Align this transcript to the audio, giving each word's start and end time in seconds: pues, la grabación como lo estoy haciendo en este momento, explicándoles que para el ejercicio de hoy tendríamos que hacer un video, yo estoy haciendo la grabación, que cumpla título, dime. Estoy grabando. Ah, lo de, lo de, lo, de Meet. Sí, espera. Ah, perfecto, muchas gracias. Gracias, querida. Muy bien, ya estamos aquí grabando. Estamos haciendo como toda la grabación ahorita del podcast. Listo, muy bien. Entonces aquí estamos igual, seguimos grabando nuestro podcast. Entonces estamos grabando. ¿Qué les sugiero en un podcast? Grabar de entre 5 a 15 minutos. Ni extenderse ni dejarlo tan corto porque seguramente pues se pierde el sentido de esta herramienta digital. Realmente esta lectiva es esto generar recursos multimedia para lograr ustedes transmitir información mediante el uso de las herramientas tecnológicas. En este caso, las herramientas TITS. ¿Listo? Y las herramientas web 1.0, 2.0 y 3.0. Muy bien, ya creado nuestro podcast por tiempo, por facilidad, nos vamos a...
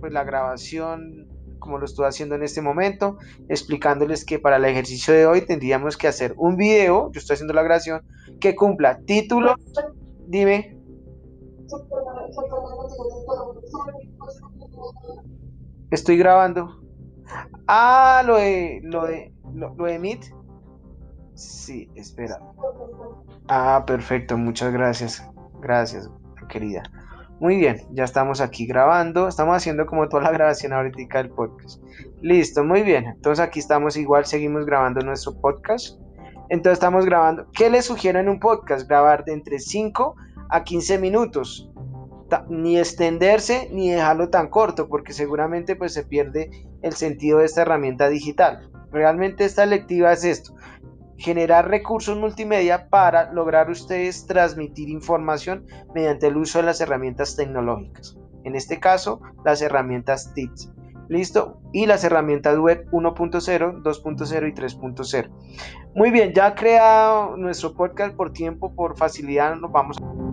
pues, 0.00 0.12
la 0.12 0.24
grabación 0.24 1.28
como 1.60 1.78
lo 1.78 1.84
estoy 1.84 2.06
haciendo 2.06 2.34
en 2.34 2.42
este 2.42 2.60
momento, 2.60 3.18
explicándoles 3.48 4.24
que 4.24 4.40
para 4.40 4.56
el 4.56 4.64
ejercicio 4.64 5.14
de 5.14 5.26
hoy 5.26 5.42
tendríamos 5.42 5.96
que 5.96 6.08
hacer 6.08 6.34
un 6.36 6.56
video, 6.56 7.12
yo 7.12 7.20
estoy 7.20 7.34
haciendo 7.34 7.54
la 7.54 7.62
grabación, 7.62 8.02
que 8.40 8.56
cumpla 8.56 8.98
título, 9.00 9.54
dime. 10.26 10.76
Estoy 15.92 16.16
grabando. 16.16 16.80
Ah, 17.68 18.22
lo 18.26 18.36
de, 18.36 18.80
lo 18.82 19.06
de, 19.06 19.32
lo, 19.54 19.74
de 19.74 19.98
Meet. 19.98 20.24
Sí, 21.34 21.88
espera. 21.94 22.40
Ah, 23.48 23.84
perfecto, 23.86 24.36
muchas 24.36 24.72
gracias. 24.72 25.24
Gracias, 25.60 26.10
querida. 26.48 26.82
Muy 27.40 27.56
bien, 27.56 27.80
ya 27.92 28.04
estamos 28.04 28.42
aquí 28.42 28.66
grabando. 28.66 29.26
Estamos 29.26 29.56
haciendo 29.56 29.86
como 29.86 30.10
toda 30.10 30.24
la 30.24 30.30
grabación 30.30 30.74
ahorita 30.74 31.16
del 31.16 31.30
podcast. 31.30 31.82
Listo, 32.20 32.62
muy 32.64 32.82
bien. 32.82 33.06
Entonces 33.06 33.42
aquí 33.42 33.60
estamos 33.60 33.96
igual, 33.96 34.26
seguimos 34.26 34.66
grabando 34.66 35.00
nuestro 35.00 35.40
podcast. 35.40 35.98
Entonces 36.50 36.74
estamos 36.74 37.06
grabando. 37.06 37.46
¿Qué 37.52 37.70
les 37.70 37.86
sugiero 37.86 38.20
en 38.20 38.28
un 38.28 38.40
podcast? 38.40 38.86
Grabar 38.86 39.24
de 39.24 39.32
entre 39.32 39.58
5 39.58 40.16
a 40.50 40.64
15 40.64 40.98
minutos. 40.98 41.70
Ni 42.50 42.78
extenderse 42.78 43.70
ni 43.72 43.90
dejarlo 43.90 44.28
tan 44.28 44.48
corto 44.48 44.86
porque 44.86 45.14
seguramente 45.14 45.76
pues 45.76 45.94
se 45.94 46.04
pierde 46.04 46.50
el 46.82 46.92
sentido 46.92 47.38
de 47.38 47.46
esta 47.46 47.62
herramienta 47.62 48.10
digital. 48.10 48.70
Realmente 48.92 49.46
esta 49.46 49.64
lectiva 49.64 50.12
es 50.12 50.24
esto 50.24 50.54
generar 51.20 51.68
recursos 51.68 52.16
multimedia 52.16 52.88
para 52.88 53.30
lograr 53.32 53.70
ustedes 53.70 54.26
transmitir 54.26 54.88
información 54.88 55.66
mediante 55.94 56.28
el 56.28 56.38
uso 56.38 56.58
de 56.58 56.64
las 56.64 56.80
herramientas 56.80 57.36
tecnológicas. 57.36 58.16
En 58.44 58.56
este 58.56 58.80
caso, 58.80 59.20
las 59.44 59.60
herramientas 59.60 60.32
TITS. 60.34 60.72
¿Listo? 61.08 61.60
Y 61.72 61.86
las 61.86 62.04
herramientas 62.04 62.56
web 62.56 62.86
1.0, 62.92 63.82
2.0 63.82 64.48
y 64.48 64.52
3.0. 64.52 65.30
Muy 65.94 66.10
bien, 66.10 66.32
ya 66.32 66.54
creado 66.54 67.36
nuestro 67.36 67.74
podcast 67.74 68.14
por 68.14 68.32
tiempo, 68.32 68.74
por 68.74 68.96
facilidad, 68.96 69.56
nos 69.56 69.72
vamos 69.72 69.98
a... 70.00 70.29